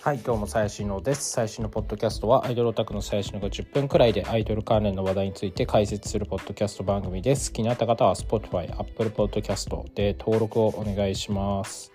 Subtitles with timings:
[0.00, 1.32] はいどうも最新のです。
[1.32, 7.52] 最新のポッドキャストはアイドルオタクの最新のが10分くらいでアイドル関連の話題について解説するポッドキャスト番組です。
[7.52, 11.90] 気になった方は Spotify、Apple Podcast で登録をお願いします。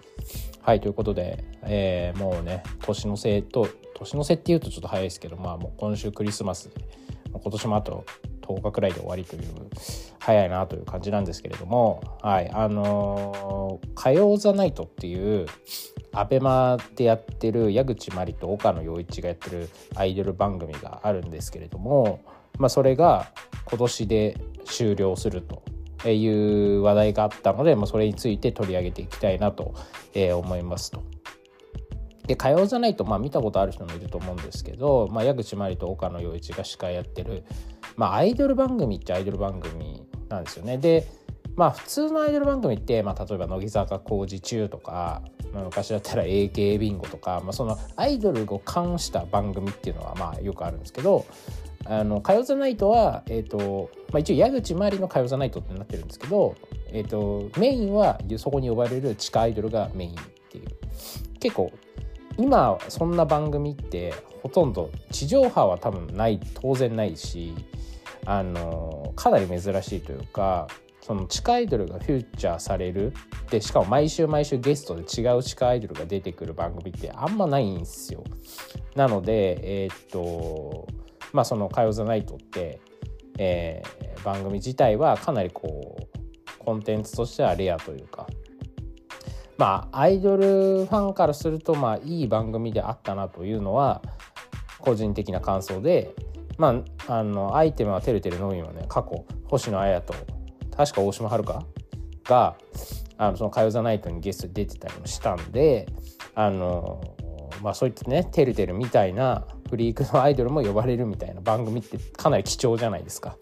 [0.62, 6.76] はいということで、えー、もうね年の瀬と年の瀬っていうとちょっと早いですけどまあもう今週クリスマスで
[7.32, 8.06] 今年もあと
[8.44, 9.44] 10日くらいで終わりという
[10.20, 15.48] 早いなという感じなんですけれどもはいあのー、火曜ザナイトっていう
[16.14, 22.22] アベマでやってる矢口真理と岡野陽一がやってるアイドル番組があるんですけれども、
[22.60, 23.32] まあ、それが
[23.66, 25.64] 今年で終了すると
[26.10, 29.74] いう話題があったので、まあ、それについて取り上げていきたいなと
[30.16, 31.02] 思いますと。
[32.28, 37.44] で火曜じゃないと、まあ、見たことある人もいると思うんですけど、まあ、矢口真理と岡野陽一が司会やってる、
[37.98, 40.78] まあ、アイドル番組っちゃアイドル番組なんですよね。
[40.78, 41.08] で
[41.56, 45.22] まあ普通のアイドル番組って、まあ、例えば乃木坂工事中とか、
[45.54, 51.26] まあ、昔だったら AK ビンゴとか、まあ、そのアイドルを関した番組っていうのはまあよくあるんですけど
[51.86, 56.56] 「あの火曜ザナイトは」えーとまあ、一応矢口真理の「火曜ザナイト」ってなってるんですけど、
[56.88, 60.16] えーと、メインはそこに呼ばれる地下アイドルがメインっ
[60.50, 60.68] ていう
[61.40, 61.72] 結構
[62.38, 67.54] 今そんな番組ってほとんど地上波は多分ない当然ないし
[68.26, 70.68] あのかなり珍しいというか
[71.02, 73.14] その地下アイドルがフューチャーされる
[73.50, 78.24] でしかも毎週毎週ゲストで違う地下アイドルが出てくる番組ってあんまないんですよ。
[78.96, 80.88] なのでえー、っと
[81.34, 82.80] まあその「火曜ザナイト」って、
[83.38, 88.28] えー、番組自体はかなりこうコンテンツとしてはレアというか
[89.64, 94.02] まあアイドルファンからするとまあいい番組であったなというのは
[94.80, 96.14] 個人的な感想で
[96.58, 100.14] まああのアイテムはてるてるのみはね過去星野綾と
[100.76, 101.66] 確か大島遥
[102.26, 102.58] が
[103.18, 105.88] あのその「火曜ザナイト」にゲストで出てたりもしたんで
[106.36, 107.00] あの、
[107.62, 113.38] まあ、そういったねてるてるみたいなフリークのアイドルも呼ばれるみたいな番組ってかなり貴重じゃないですか。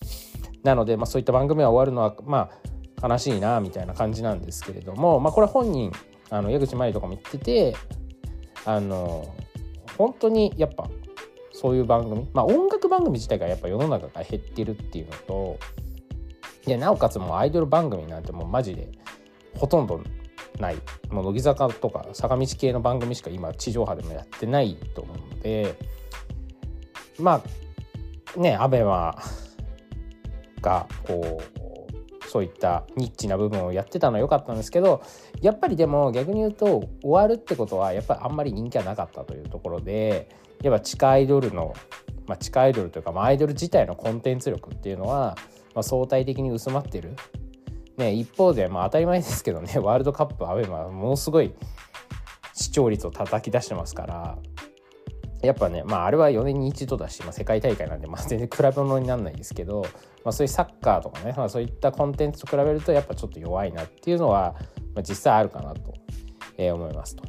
[0.62, 2.52] なので、まあ、そういった番組が終わるのはま
[3.02, 5.92] あ悲しいなみたいな感じなんですけれども、まあ、これ本人
[6.32, 7.76] あの矢口真理とかも言ってて
[8.66, 9.36] あの
[9.98, 10.90] 本当にやっぱ
[11.52, 15.60] そういう番組まあ音楽番組自体がやっぱ世の中が減ってるっていうのと
[16.66, 18.90] でなおかつもうアイドル番組なんてもうマジで
[19.56, 20.02] ほとんど
[20.60, 20.78] ない。
[21.10, 25.76] もう乃木坂とか坂道系の番組しか今地上波でもやってないと思うので
[27.20, 27.44] ま
[28.36, 29.22] あねアベマ
[30.62, 31.61] がこう
[32.32, 35.04] そういったニッチな部分をやってたのは良かったんですけど
[35.42, 40.30] やっぱりでも逆に言うと終わるってことはやっぱりあんまり人気はなかったというところで
[40.64, 41.74] やっぱ地下アイドルの、
[42.28, 45.38] まあ、地下アイドルというか、ま、アイドル自体のコンテンツ力っていうのは
[45.74, 47.16] まあ、相対的に薄まってる、
[47.98, 51.54] ね、一方で、まあ、当たり前ですけどね ワールドカップアウェーはものすごい
[52.54, 54.38] 視聴率を叩き出してますから
[55.42, 59.86] やっぱね、まあ、あれは4年に一度だし、まあ、世界大会なんで、まあ、全然比べ物にならないですけど、
[60.24, 64.56] まあ、そういうサッカーとかね、まあ、そういったコンテンツと比べるとやっぱちょっと弱いなっていうのは、
[64.94, 65.94] まあ、実際あるかなと、
[66.58, 67.24] えー、思いますと。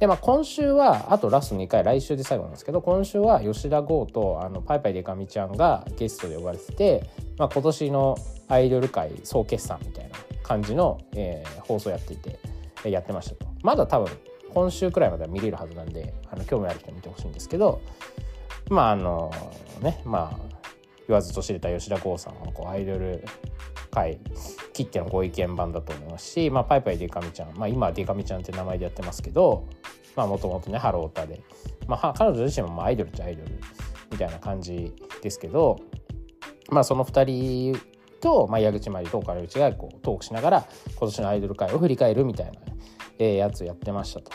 [0.00, 8.16] でまあ今週はあとラスト2回来週で最後なんですけど今週は吉田剛とあのパイパイデカミちゃんがゲストで呼ばれてて、まあ、今年の
[8.48, 12.38] アイドル界総決算みたいな感じの、えー、放送やっていて、
[12.88, 14.08] やってましたとまだ多分
[14.52, 17.80] 今週くらいまでは見れるはずなんであの興味ある人見てほしいんですけど
[18.68, 19.32] まああの
[19.82, 20.38] ねまあ
[21.06, 23.24] 言わずと知れた吉田剛さんはこうアイドル
[23.90, 24.20] 界
[24.72, 29.66] 切ってのご意見番だと思いますし、まあ、パイパイデカミちゃん、まあ、今はデカミちゃんって名前でやってますけど
[30.16, 31.40] もともとねハロータで、
[31.86, 33.50] まあ、彼女自身もアイドルっちゃアイドル
[34.10, 35.80] みたいな感じですけど、
[36.70, 37.80] まあ、その2人
[38.20, 40.66] と、まあ、矢口真理と岡内がこうトークしながら
[40.96, 42.52] 今年のアイドル界を振り返るみたいな、
[43.20, 44.32] えー、やつやってましたと。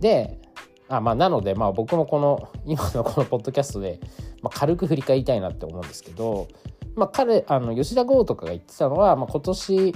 [0.00, 0.40] で
[0.88, 4.00] あまあ、なので、まあ、僕もこの 今のこのポッドキャストで、
[4.42, 6.48] まあ、軽く振り返りたいなって思うんですけど、
[6.94, 9.94] まあ、彼あの吉田剛とかが言ってたのは、まあ、今年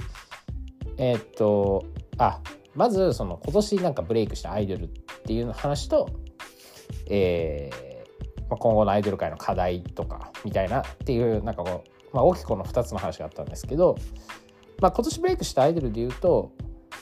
[0.97, 1.85] えー、っと
[2.17, 2.41] あ
[2.75, 4.87] まずその今年なんかブレイクしたアイドルっ
[5.23, 6.09] ていう話と、
[7.07, 7.89] えー
[8.49, 13.95] まあ、今後のアイドル界の課題とかみたいなっていうなんかこう、まあ、大きくこの2つの話があったんですけど、
[14.81, 16.51] まあ、今年ブレイクしたアイドルでいうと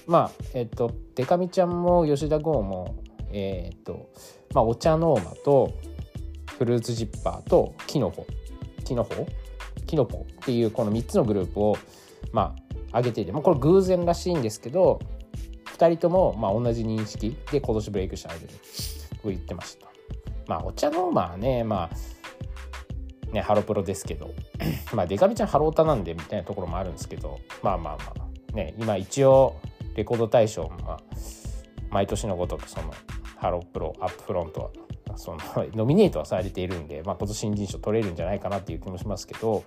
[0.07, 2.95] まあえっ、とデカミちゃんも吉田剛も
[3.31, 4.09] えっ、と、
[4.54, 5.74] まあ、お茶ノーマと
[6.57, 8.25] フルーツジッパーとキノコ
[8.83, 9.27] キノコ？
[9.86, 11.77] キノポっていうこの3つのグループを
[12.31, 12.56] ま
[12.92, 15.00] あ上げていて、まあ、これ偶然らしいんですけど
[15.77, 18.53] 2人ともまあ同じ認識で今年ブレイクしたアイドル
[19.25, 19.88] を言ってました。
[20.48, 24.33] まあお茶のまあねまあねハロプロですけど
[24.94, 29.57] まあデカミちゃんハロータなんでみたいなところもあるんですけどまあまあまあね今一応
[29.98, 30.98] レコード大賞、まあ、
[31.90, 32.94] 毎年のごとくその
[33.36, 34.72] ハロープロアップフロント
[35.10, 35.40] はその
[35.74, 39.64] ノミネートはされているんで、まあ、今年新人賞取れるんじゃないかなっていう気もしますけど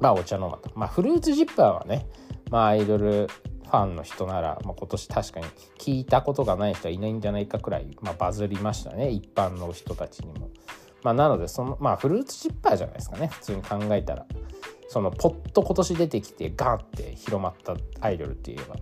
[0.00, 2.06] まあお茶の間と、まあ、フルーツジッパーはね、
[2.50, 5.46] まあ、アイドルファンの人なら、まあ、今年確かに
[5.78, 10.50] 聞いたことがない人はいないんじゃないかくらい、まあ、バズりましたね一般の人たちにも。
[11.04, 14.26] まあ、なのでその、まあ、フルーツジッパーじゃないですかね普通に考えたら。
[14.88, 18.76] そのポッと今年出てきてガンって広まったアイドルって言えば、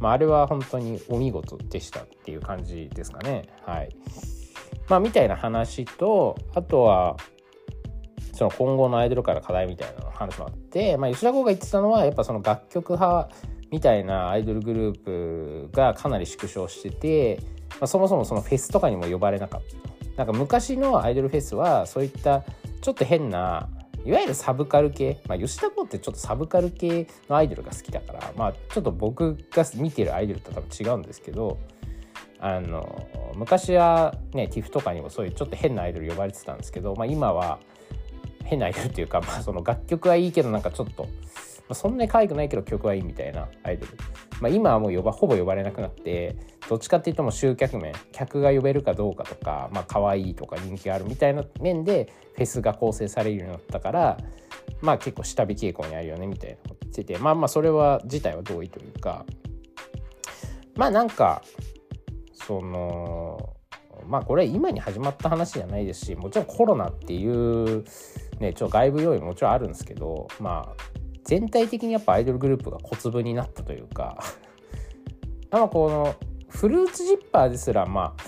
[0.00, 3.48] まあ、あれは本当にお見事でしたっていう感じですかね。
[3.64, 3.90] はい。
[4.88, 7.16] まあ、みたいな話とあとは
[8.32, 13.28] その今後のアイドルから課題みたいな話もあって、まあ、吉田剛が言ってたのはやっぱその楽曲派
[13.70, 17.40] みたいなアイドルグループがかなり縮小してて、
[17.72, 19.90] まあ、そもそもそのフェスとかにも呼ばれなかった。
[20.16, 22.44] なんか昔のアイドルフェスはそういった
[22.80, 23.68] ちょっと変な
[24.04, 31.58] いわゆるサブカル系、まあ、吉田剛ってちょっとサブカル系のアイドルが好きだから、まあ、ちょっと僕が見てるアイドルと多分違うんですけど
[32.38, 33.06] あの
[33.36, 37.58] 昔はね TIFF とかにもそういうちょっと変なアイドル呼ばれてたんですけど、まあ、今は
[38.44, 41.06] 変なアイドルっていうか、まあ、その楽曲はいいけどなんかちょっと、
[41.72, 43.92] あ、そんなに可愛くないけど曲はいいみたいなアイドル、
[44.40, 46.36] まあ、今はもう呼ばほぼ呼ばれなくなって
[46.68, 54.18] どっちかっていうともう集客面客が呼べるかどうかとか、まあ可愛いとか人気があるみたいな面でフェスが構成されるようになったから
[54.80, 59.24] まあ結構下火傾向にあるよねみたいなこと言っててまあまあそれは自体は同意というか。
[60.80, 61.42] まあなんか
[62.32, 63.54] その
[64.06, 67.84] まあこれ今に始まった話じゃないですしもちろんコロナっていう
[68.38, 70.99] ねちょっと外部要因ももちろんあるんですけどまあ
[71.30, 74.18] 全体的にやっぱアイドルグループが小粒になったというか
[75.52, 76.16] まあこの
[76.48, 78.22] フルーツジッパーですらまあ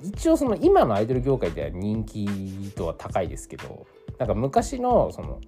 [0.00, 2.26] 一応その今のアイドル業界では人気
[2.74, 3.86] 度は高いですけど
[4.16, 5.38] なんか昔のその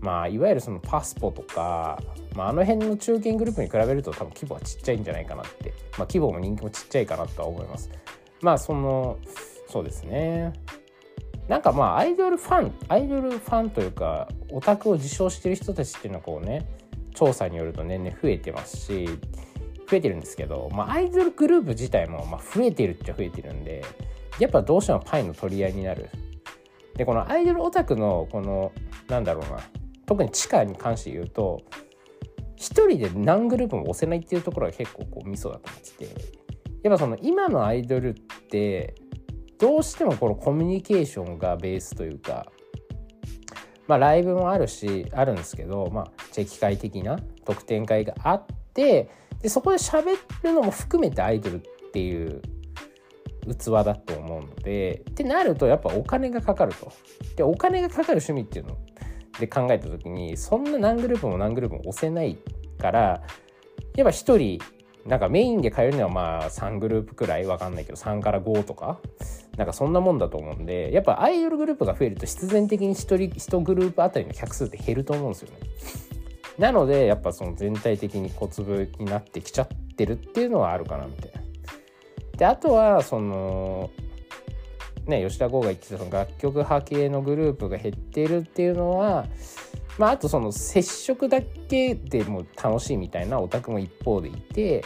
[0.00, 1.98] まあいわゆるそのパスポとか、
[2.36, 7.90] まあ、あの辺の中堅グループに比べると多分規模はちっちゃいんじゃないかなって、まあ、規模も人気もちっちゃいかなとは思います。
[8.42, 9.16] まあその
[9.68, 10.52] そうですね。
[11.50, 16.64] なんかまあアイドルファンアイドルファンというかオタクを自称してる人たちっていうのはこうね
[17.12, 19.06] 調査によると年々増えてますし
[19.90, 23.84] 増えてるんですけど、まあ、アイドルグループ自体もま増えてるっちゃ増えてるんで
[24.38, 26.08] やっぱどうしてもパイの取り合いになる。
[26.94, 28.70] でこのアイドルオタクのこの
[29.08, 29.58] なんだろうな
[30.06, 31.62] 特に地下に関して言うと
[32.54, 36.30] 一人で何グループも押せないっていうところが結構こうミソだと思ってて
[36.84, 38.94] やっぱその今のアイドルって
[39.60, 42.46] どうしてもこのコミュニケーションがベースというか
[43.86, 49.10] まあライブもあるしあるんですけどまあチェキ会的な特典会があって
[49.42, 51.60] でそこで喋るのも含めてアイドルっ
[51.92, 52.40] ていう
[53.46, 56.92] 器だと思うのでってなるとやっぱお金がかかると。
[57.36, 58.78] でお金がかかる趣味っていうの
[59.38, 62.36] で考えた時にそんな何グループも何グループも押せない
[62.78, 63.00] から
[63.96, 64.58] やっぱ1人
[65.06, 69.00] なんかメインで通えるのはまあ3グループくらいわかんないけど3から5とか
[69.60, 75.58] なんかそんなもんだと思うんでやっぱアイドルグループが増えると必然的に1人1グループあたりの客数って減ると思うんですよね。
[76.56, 79.68] なのでやっぱその全体的に小粒になってきちゃっ
[79.98, 81.40] てるっていうのはあるかなみたいな。
[82.38, 83.90] であとはその
[85.04, 89.26] ね吉田剛が言ってたその楽曲派系のグループが減ってるっていうのは
[89.98, 94.82] まああとその接触だけでも楽しいみたいなオタクも一方でいて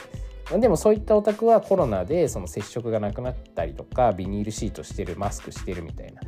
[0.51, 6.21] でもそういったオタクはコロナでその接触がなくなったりとかビニールシートしてるマスクしてるみたいな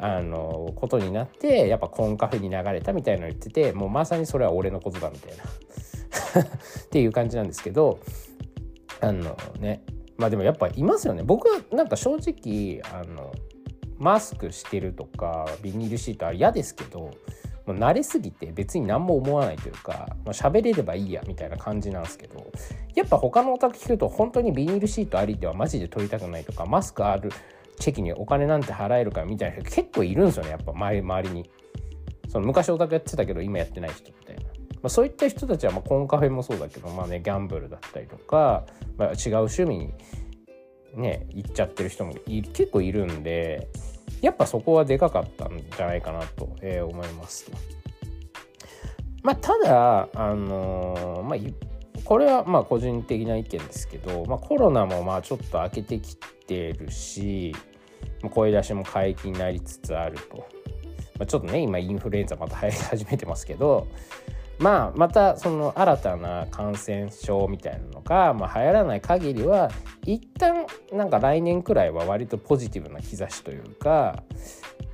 [0.00, 5.44] あのことになってやっぱコンカフェに流れたみたいなの言っててもうまさにそれは俺のことだみたいな
[6.42, 7.98] っていう感じなんですけど
[9.00, 9.82] あのね。
[10.18, 11.22] まあでもやっぱいますよね。
[11.22, 13.32] 僕はなんか正直あの
[13.98, 17.12] マスクしてるとかビニールシートは嫌ですけど
[17.68, 22.50] もう慣れすぎて別に何も思わないというか、まあ、喋れればいいやみたいな感じなんですけど
[22.94, 27.30] やっぱ他のお宅聞くと本当にビニールシートありではマジで取りたくないとかマスクある
[27.78, 31.50] チェキにお金なんて払えるかみたいな人結構いるんですよねやっぱ周りに。
[32.28, 34.50] その昔オタクやってたけど今やってない人みたいな、ま
[34.84, 38.66] あ、そういった人たちはまあコンカフェもそうだけどまあねギャンブルだったりとか、
[38.98, 39.92] まあ、違う趣味に
[40.94, 43.68] ね行っちゃってる人も結構いるんで
[44.20, 47.50] やっぱそこはでかかったんじゃないかなと、えー、思います。
[49.22, 51.38] まあ、ただ、あのー、まあ、
[52.04, 57.54] これはまあ個人的な意見ですけど、まあ、コロナもまあちょっと明けてきてるし
[58.30, 60.38] 声出しも解禁になりつつあると、
[61.18, 63.86] まあ、ちょっとね今インフルエンザまた流行り始めてますけど
[64.58, 69.70] まあまたその新たな感染症みたいなのが、まあ、流行らない限りは
[70.04, 74.22] 一旦なんか来年くらいは割とポジティブな兆しというか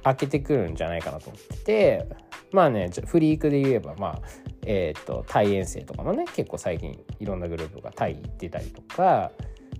[0.02, 2.06] 開けてくるんじゃないかなと思ってて
[2.52, 4.20] まあねフリークで言えばまあ
[4.66, 9.30] えっ、ー、とタイ遠征とかもね結構最近いろんなグループがタイ行ってたりとか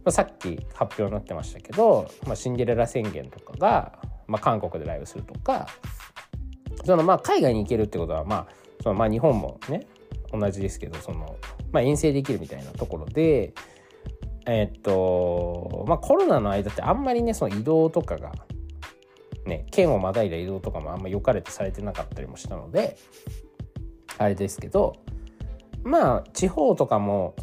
[0.04, 5.66] まあ、さっき発表になってましたけど、まあ、シンデレラ宣言とかが、まあ、韓国でライブするとか
[6.84, 9.86] そのまあ海外に行けるってことはまあそのまあ日本もね
[10.32, 11.36] 同じですけどその、
[11.72, 13.54] まあ、遠征できるみたいなところで
[14.46, 18.32] え、っとまあコロナの間ってあんまりねその移動とかが
[19.46, 22.96] ね県をまたいだ移動とかもあんま良かれてされてなかったりもしたので
[24.18, 24.96] あれですけど
[25.82, 27.34] まあ地方とかも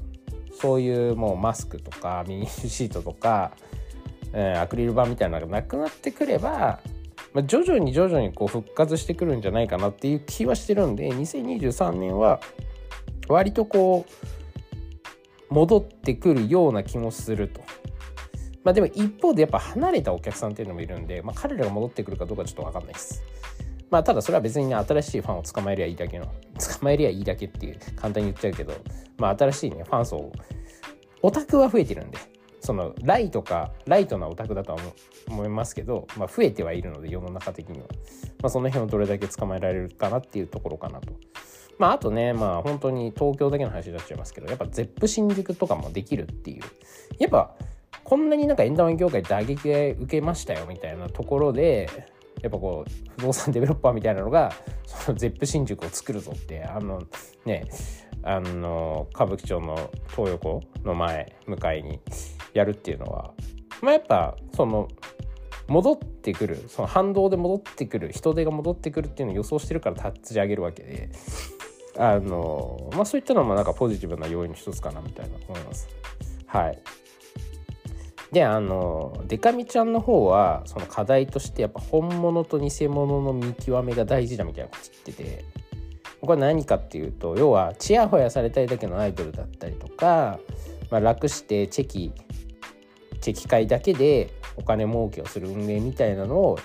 [0.61, 3.51] そういうもうマスクとかミニシートとか、
[4.33, 6.79] えー、アクリル板みたいなのがなくなってくれば、
[7.33, 12.41] まあ、徐々に徐々にこう復活してくるんじゃないかなっていう気はしてるんで2023年は
[13.27, 14.05] 割とこ
[15.49, 17.61] う戻ってくるような気もすると。
[18.63, 23.23] まあでも一方でやっぱ離れたお客さんっていうのもいるんで、まあ、彼らが戻ってくるかどうかちょっと分かんないです。
[23.89, 26.31] まあただそれは別にね新しいファンを捕まえりゃいいだけの捕
[26.85, 28.73] まえりゃいいだけっていう簡単に言っちゃうけど
[29.17, 30.31] まあ新しいねファン層
[31.21, 32.17] オタクは増えてるんで
[32.61, 34.79] そのライトかライトなオタクだとは
[35.27, 37.87] 思いますけど、まあ、増えてはいるので世の中的には、
[38.41, 41.13] まあ、その辺をどれだけ捕まえられるかなっていうところかなと。
[41.79, 46.61] まあ、あとね、まあ、本当に東京だけの話になっちゃいますけど、やっぱ ZEP 新宿とかもできるっていう。
[47.17, 47.55] やっぱ、
[48.03, 51.89] こんなになんかエンタメ業界打撃受けましたよみたいなところで、
[52.41, 54.51] やっぱこう不動産デベロッパーみたいなのが
[54.85, 57.03] その ZEP 新宿を作るぞってあの
[57.45, 57.67] ね
[58.23, 61.99] あの歌舞伎町の東横の前向かいに
[62.53, 63.33] やるっていうのは
[63.81, 64.87] まあやっぱその
[65.67, 71.09] 戻ってくるその反動で戻ってくる人手が戻ってくるっていうのを予想してるから立ち上げるわけで
[71.97, 75.87] あのまあそういったのもなんかポジティブな要因の一つかなみたいな思います。
[76.45, 76.77] はい
[78.31, 85.45] であのデカミちゃんの方はその課題としてやっぱ本物と偽物の見極めが大事だみたいなこと言ってて
[86.21, 90.39] これ何かっていうと要はちやほやされたいだけのアイドルだったりとか、
[90.89, 92.13] まあ、楽してチェキ
[93.21, 96.59] チェキ会だけでお金儲けをする運営みたいなのを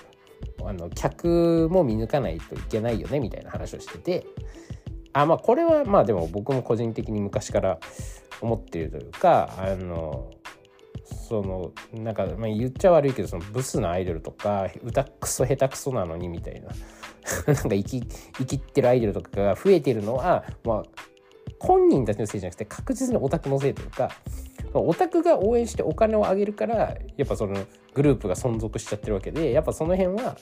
[0.65, 4.25] あの客も見抜かないといけないよねみたいな話をしてて。
[5.13, 7.79] あまあこれはまあでも僕も個人的に昔から
[8.39, 10.29] 思っているというかあの
[11.27, 16.69] そのなんか、まあ、言っちゃ悪いけどそのブスなアイドルとか歌くそ下手くそなのにみたいな。
[17.45, 18.01] なんか生き
[18.37, 20.83] 生きってるアイドルとかが増えてるのは、まあ、
[21.59, 24.11] 本人たちのせいじゃなくて確実にオタクのせいというか
[24.73, 27.55] オタクが応援してお金をあげるからやっぱその
[27.93, 30.37] グループが存続しちゃってるわけでやっぱその辺は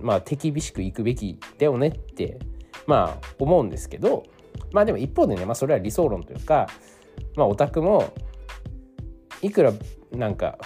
[0.00, 2.38] まあ手厳しくいくべきだよねって
[2.86, 4.24] まあ思うんですけど
[4.72, 6.68] まあでも一方でね、まあ、それは理想論というか
[7.36, 8.12] まあオタクも
[9.42, 9.72] いくら
[10.12, 10.58] なんか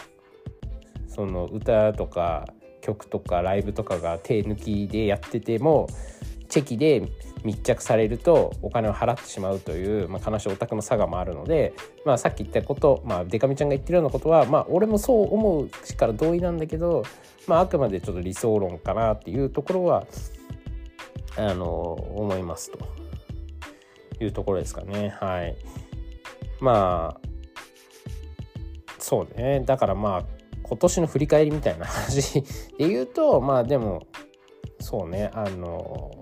[1.08, 2.46] その歌とか
[2.80, 5.88] 曲とかライブとかが手抜きでやってても
[6.52, 7.08] チェキで
[7.44, 11.72] 密着されるとお金を払ってしまうという、まあ、悲しいオタクの差がもあるので、
[12.04, 17.04] まあ、さっき言ったこと、まあ、デカミちゃんが言ってるようなことは、まあ、俺もそう思うから同意なんだけど、
[17.46, 20.06] まあ、あくまでちょっと理想論かなっていうところは
[21.38, 23.02] あの思いますと。
[24.20, 25.14] いうところですかね。
[25.20, 25.56] はい、
[26.60, 27.28] まあ
[28.98, 29.62] そうね。
[29.66, 30.24] だからまあ
[30.62, 32.40] 今年の振り返りみたいな話
[32.78, 34.06] で言うとまあでも
[34.80, 35.30] そうね。
[35.34, 36.21] あの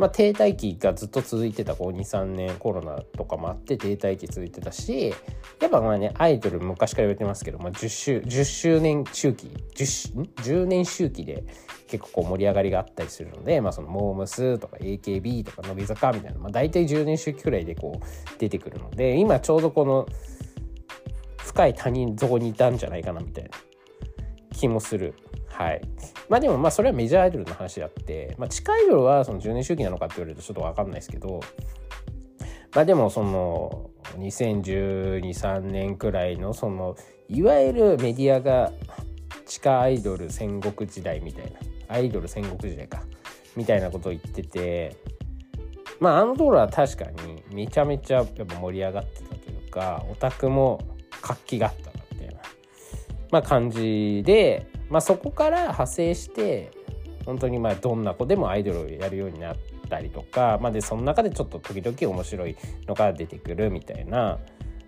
[0.00, 5.12] まあ停滞期がずっと続いてた23年コロナとかもあって停滞期続いてたし
[5.60, 11.44] やっぱまあねアイドル昔から言われてますけど、まあ、10, 周10周年周期 10, 10年周期で
[11.86, 20.06] 結構こう盛り上がりがあったりするので、まあ、そのモームスとか AKB とか乃木坂みたいな、まあ、大体10年周期くらいでこう出てくるので今ちょうどこの
[21.36, 23.50] 深い谷底にいたんじゃないかなみたいな
[24.56, 25.14] 気もする。
[25.60, 25.82] はい。
[26.30, 31.40] まあでもまあそれはメジャーアイドルの話であって、まあ地下アイドルはその10年周期なのかって言われるとちょっとわかんないですけど、
[32.74, 36.96] まあでもその2012、3年くらいのその
[37.28, 38.72] いわゆるメディアが
[39.44, 43.02] 地下アイドル戦国時代みたいな、アイドル戦国時代か、
[43.54, 44.96] みたいなことを言ってて、
[45.98, 50.80] まああの頃は確かにめちゃめちゃやっぱ盛り上がってたというか、オタクも
[51.20, 52.40] 活気があったなみたいな、
[53.30, 56.70] まあ、感じで、まあ、そこから派生して
[57.24, 59.56] 本当にまあどんな子でもアイドルをやるようになっ
[59.88, 62.56] たりとか、まあ、でその中でちょっと時々面白い
[62.86, 64.38] のが出てくるみたいな、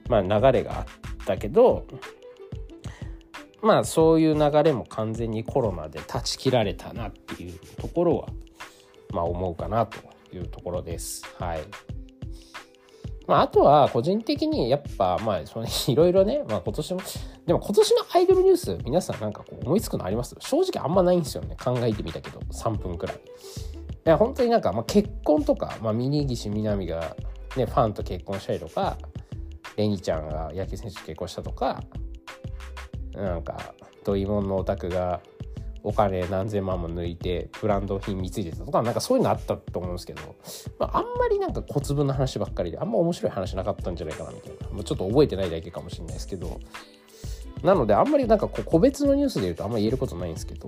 [0.09, 0.87] まあ、流れがあっ
[1.25, 1.87] たけど
[3.63, 8.29] まあそういう流れも完全にコロナで断ち切られたなっていうところは
[9.13, 9.99] まあ思うかなと
[10.35, 11.23] いうところです。
[11.39, 11.61] はい。
[13.27, 17.01] まあ、あとは個人的にやっぱまあそのいろいろね、まあ、今年も
[17.47, 20.35] でも今年のアイドルニュース皆さんなんかこう思いつくのあります？
[20.41, 23.17] 正直あんまないんですよね考えてみたけど3分くらい。
[23.17, 23.21] い
[24.05, 27.17] や本当になんか、まあ、結婚とか、まあ、峯岸みなみが、
[27.57, 28.99] ね、ファンと結婚したりとか
[29.77, 31.83] レニちゃんが野球選手と結婚したとか
[33.15, 33.75] なんか
[34.05, 35.21] ドイモンのオタクが
[35.85, 40.37] お金何千万も抜いてブランド品貢いでたとかなんかそういうのあったと思うんですけど、
[40.79, 44.69] まあ、あんまりなんか小粒の話ばっかりであんま面白い話なかったんじゃないかなみたいな。
[44.69, 46.61] もうちょっと覚えてないだけかもしれないですけど。
[47.63, 50.67] なのであんまりなんかこう個別のニュースで言うとあんま言えることないんですけど、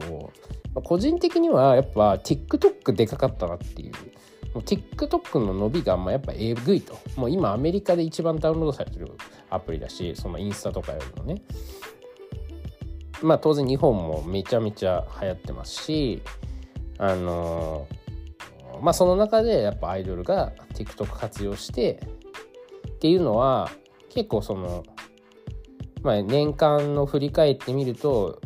[0.74, 3.92] まあ、個人的にはやっぱ TikTok でかかったなっていう。
[4.54, 6.96] もう TikTok の伸びがまあやっぱえぐいと。
[7.16, 9.10] もう今アメリカで一番ダウンロードされてる
[9.50, 11.42] アプリだしそのインスタとかよりもね。
[13.24, 16.22] まあ当然日本もめちゃめちゃ流行ってますし
[16.98, 17.88] あの
[18.82, 22.00] まあその中でやっぱアイドルが TikTok 活用して
[22.86, 23.70] っていうのは
[24.10, 24.84] 結構その
[26.02, 28.40] まあ年間の振り返ってみると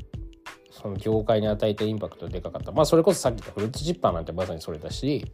[0.70, 2.70] その業界に与えたインパクトでかかった。
[2.70, 5.24] まあそれこそさっき言ったフルーツジッパーなんてまさにそれだし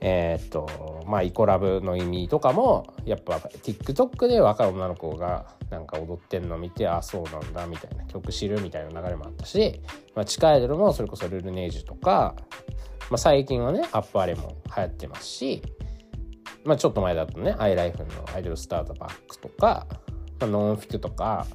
[0.00, 9.80] えー、っとまあイコラブの意味とかもやっぱ TikTok で若い女の子がなんか踊ってんの見てあそうなんだみたいな曲知るみたいな流れもあったし、
[10.14, 12.36] まあ、地下アイドルもそれこそルルネージュとか、
[13.10, 15.62] まあ、最近はねアップアレも流行ってますし、
[16.64, 19.86] まあ、ちょっと前だとねアイライフのアイドルスタートバックとか、
[20.40, 21.46] まあ、ノンフィクとか、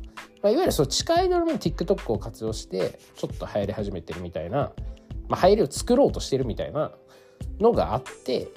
[0.42, 4.72] まあ、いわゆるそう地下アイドルも TikTok を活用してちょっと流行り始めてるみたいな、
[5.30, 6.92] まあ、流行りを作ろうとしてるみたいな
[7.60, 8.48] のがあって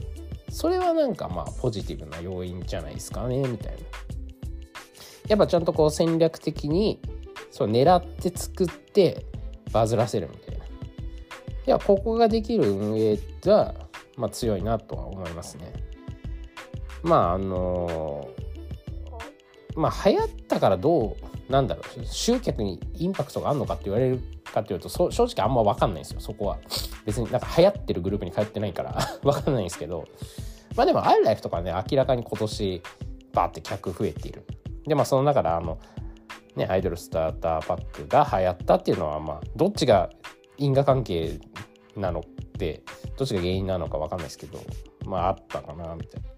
[0.48, 4.19] それはなんかまあポジティブな要因じゃないですかねみたいな。
[5.30, 7.00] やっぱちゃんとこう戦略的に
[7.52, 9.24] そう狙って作って
[9.72, 10.64] バズらせるみたいな。
[10.64, 10.68] い
[11.66, 13.76] やここができる運営が、
[14.16, 15.72] まあ、強いなとは思いますね。
[17.04, 18.28] まああの
[19.76, 21.16] まあ流行ったからど
[21.48, 24.20] うなんだろう集客にインパクトがあるのかって言われる
[24.52, 26.58] かっていうと正直あんま分かんないんですよそこは
[27.06, 30.08] 別になんか流行ってるグループに通ってないから 分かんないんですけど
[30.74, 32.82] まあでもアイライフとかね明らかに今年
[33.32, 34.44] バーって客増えている
[34.86, 35.78] でまあその中であの
[36.56, 40.10] ねアイドルスターターパックが流行ったっていうのはまあどっちが
[40.58, 41.38] 因果関係
[41.96, 42.22] なのっ
[42.58, 42.82] て
[43.16, 44.60] どっちが原因なのか分かんないですけど
[45.06, 46.28] まああったかなみたいな。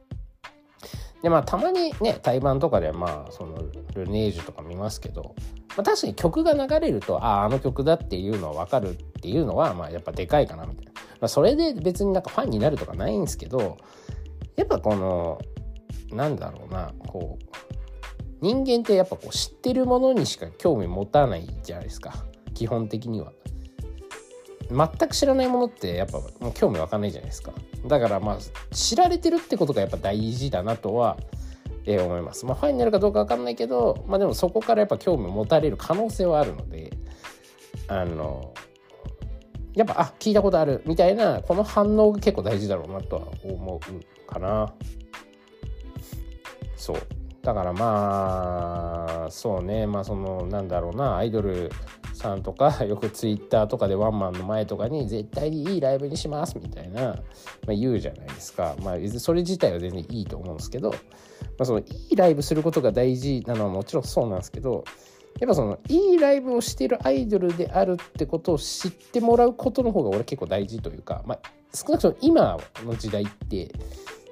[1.22, 3.58] でまあたまにね対バンとかでまあその
[3.94, 5.36] ルネージュとか見ますけど、
[5.76, 13.78] まあ、確かに曲が流れるとあああの曲だっていうのは分かるっていうのはまあやっぱでかいかなみたいな、まあ、それで別になんかファンになるとかないんですけど
[14.56, 15.40] やっぱこの
[16.10, 17.71] なんだろうなこう
[18.42, 22.12] 人間ってやっぱこう知ってるものにしか興味持たないじゃないですか。
[22.54, 23.32] 基本的には。
[24.68, 27.52] 全く知らないものってやっぱもう興味湧かんないじゃないですか。
[27.86, 28.38] だからまあ
[28.74, 31.18] 知られてるってことがやっぱ大事だなとは、
[31.84, 32.44] え、思います。
[32.44, 36.92] まあファンになるかどうか分かんないけどまあでもそこからやっぱ興味持たれる可能性はあるので
[37.86, 38.52] あの
[39.74, 44.74] やっぱあ聞いたことあるみたいなこの反応が結構大事だろうなとは思うかな。
[46.76, 47.21] そう。
[47.42, 49.86] だからまあそうね。
[49.86, 51.16] まあそのなんだろうな。
[51.16, 51.70] アイドル
[52.14, 57.16] さんとか よくツイッターとかでワンマンの前とかに絶対にいいライブにしますみたいな、ま
[57.68, 58.76] あ、言うじゃないですか。
[58.82, 60.96] まあそれ自体は全然いいと思うんですけど、ま
[61.60, 64.84] あ、そのいいライブすることが大事なのはもちろんそうなんですけど
[65.40, 71.40] やっぱそのいいライブをしてるアイドルであるってことを知ってもらうことの方が俺結構大事というか、まあ、
[71.74, 73.72] 少なくとも今の時代って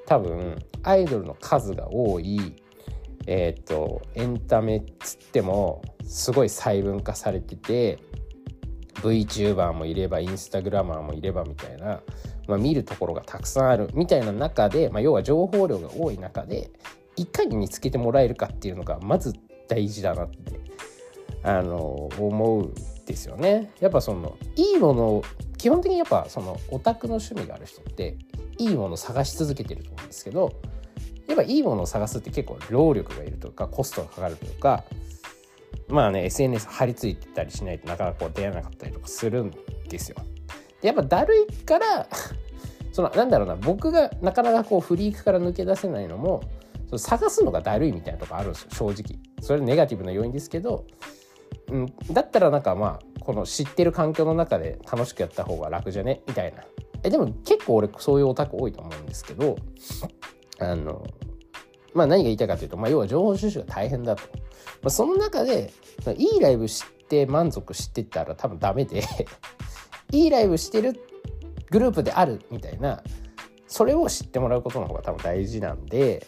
[0.07, 2.55] 多分アイドルの数が多い。
[3.27, 7.99] えっ、ー、とエンタメっつってもすごい細分化されてて
[8.95, 12.01] VTuber もいればインスタグラマーもいればみたいな、
[12.49, 16.71] まあ、見るところがたくさんあるみたいな中で、まあ、要は情報量が多い中で
[17.17, 19.35] いかに見つけてもらえるかっていうのがまず
[19.69, 20.61] 大事だなって
[21.43, 22.75] あの思うん
[23.07, 23.71] ですよね。
[23.81, 25.25] やっぱそのいいものを
[25.57, 28.17] 基本的にやっぱそのオタクの趣味がある人って
[28.59, 30.53] いいものを探し続けてると思うんですけど
[31.31, 34.85] やっぱいいものを探すって結構労力がいるとかコストがかかるとか
[35.89, 39.53] まあね SNS 張り付いてたりしないとなかなかこう出会えなかったりとかするん
[39.89, 40.17] ですよ。
[40.81, 42.09] でやっぱだるいから
[42.93, 46.43] そのなんだろうな僕がなかなかこうフリークから抜け出せないのも
[46.87, 49.19] その探すのがだるいみたいなとこあるんですよ正直。
[49.41, 50.85] それネガティブな要因ですけど、
[51.71, 56.23] うん、だったらなんかまあこの知ってる環境の中で楽しくやった方が楽じゃね？
[56.27, 56.65] みたいな。
[57.03, 59.57] えでも結構俺そういうオタク多いと思うんですけど
[60.61, 61.05] あの
[61.95, 64.23] まあ何が言いたいかというと、まあ、要は情報収集が大変だと。
[64.83, 65.73] まあ、その中で
[66.17, 69.03] いいライブして満足してたら多分ダメで
[70.13, 70.95] いいライブしてる
[71.71, 73.03] グループであるみたいな
[73.67, 76.27] それを知ってもらうことの方が多分大事なんで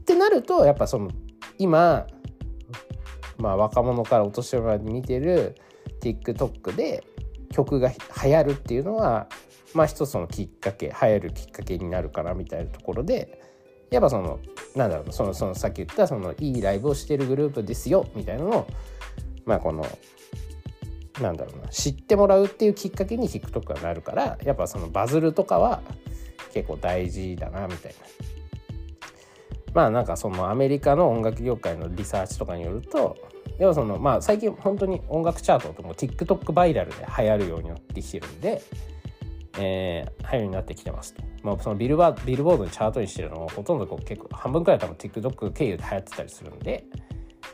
[0.00, 1.10] ってなるとやっぱその
[1.58, 2.06] 今
[3.38, 5.56] まあ若者からお年寄りまで見てる
[6.00, 7.04] TikTok で
[7.50, 9.28] 曲が流行るっていうのは
[9.74, 13.42] まあ一つのきっかけ流行るきっかけになるかなみたいなところで
[13.90, 14.40] やっぱその
[14.76, 18.66] なんだろうそのそのさっき言ったそのいいライブをしてるグループですよみたいなのを、
[19.44, 19.86] まあこの
[21.20, 25.82] なんだろうな知ってもらうっていうきっかけに TikTok がなるからやっぱそのバズるとかは
[26.52, 27.98] 結構大事だなみたいな。
[29.74, 33.16] まあなんかそのアメリカの音楽業界のリサーチとかによると
[33.58, 38.62] 要はそのまあ最近本当に音楽チャートとも TikTok バイラルで流行るようになってきてるんで、
[39.58, 41.22] えー、流行るようになってきてますと。
[41.42, 46.84] まあ、そのビルバビルボードにチャートにしてるのもほとんどこう結構半分くらい多分 TikTok 経由で流行ってたりするんで、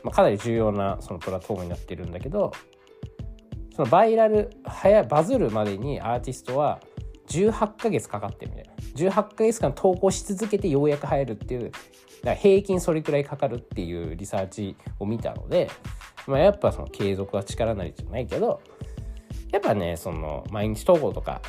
[0.03, 2.51] まあ、かなり重要なそのプラットフォームになってるんだけど
[3.75, 6.79] そのバイラル早バズるまでにアーティストは
[7.27, 8.73] 18ヶ月かかってるみたいな
[9.11, 11.71] 18ヶ月間投稿し続けてようやく入るっていう
[12.23, 15.69] だ平均それくらいかかるっていうリサーチを見たので、
[16.27, 18.61] まあ、やっぱその継続は力なりじゃないけど
[19.51, 21.41] やっぱねその毎日投稿とか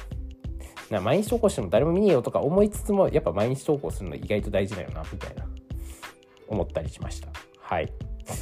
[0.90, 5.46] な毎日投稿しても誰も見ねえよとか思いつつもやっぱ毎日投稿するの意外と大事だよなみたいな。
[6.48, 7.28] 思ったりしました。
[7.60, 7.92] はい。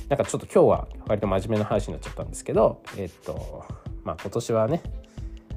[0.09, 3.67] なんかちょっと今日は割と真面目な話になっちゃったんですけどえっと
[4.03, 4.83] まあ今年はね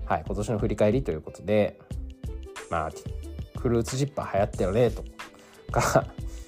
[0.06, 1.80] はい今年の振り返りということで
[2.70, 2.92] まあ
[3.60, 5.04] フルーツジッパー流行ったよねと
[5.72, 6.06] か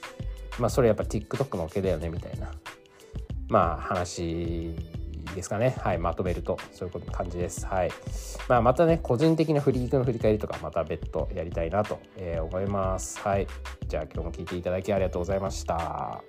[0.59, 2.51] まあそれやっぱ TikTok のおけだよねみたいな。
[3.47, 4.75] まあ話
[5.35, 5.75] ですかね。
[5.79, 7.65] はい、まとめると、そういう感じです。
[7.65, 7.91] はい。
[8.47, 11.99] まあ、またね、個人的なフリークの振り返りとか、また別途やりたいなと
[12.41, 13.19] 思います。
[13.19, 13.47] はい。
[13.87, 16.23] じゃあ、今日も聞いていただきありがとうございました。